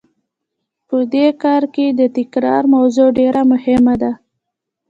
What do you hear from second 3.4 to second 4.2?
مهمه ده.